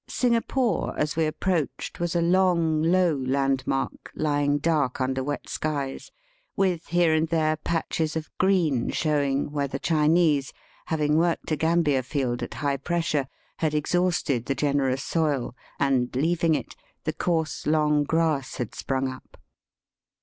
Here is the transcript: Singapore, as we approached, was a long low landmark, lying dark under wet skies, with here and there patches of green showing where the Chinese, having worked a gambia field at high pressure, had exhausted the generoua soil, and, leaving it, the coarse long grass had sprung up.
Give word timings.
Singapore, 0.09 0.97
as 0.97 1.15
we 1.15 1.27
approached, 1.27 1.99
was 1.99 2.15
a 2.15 2.23
long 2.23 2.81
low 2.81 3.15
landmark, 3.17 4.11
lying 4.15 4.57
dark 4.57 4.99
under 4.99 5.23
wet 5.23 5.47
skies, 5.47 6.09
with 6.55 6.87
here 6.87 7.13
and 7.13 7.27
there 7.27 7.55
patches 7.57 8.15
of 8.15 8.35
green 8.39 8.89
showing 8.89 9.51
where 9.51 9.67
the 9.67 9.77
Chinese, 9.77 10.53
having 10.87 11.17
worked 11.19 11.51
a 11.51 11.55
gambia 11.55 12.01
field 12.01 12.41
at 12.41 12.55
high 12.55 12.77
pressure, 12.77 13.27
had 13.57 13.75
exhausted 13.75 14.47
the 14.47 14.55
generoua 14.55 14.97
soil, 14.97 15.55
and, 15.79 16.15
leaving 16.15 16.55
it, 16.55 16.75
the 17.03 17.13
coarse 17.13 17.67
long 17.67 18.03
grass 18.03 18.55
had 18.55 18.73
sprung 18.73 19.07
up. 19.07 19.37